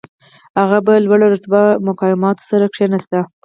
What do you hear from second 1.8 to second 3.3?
مقاماتو سره کښېناسته.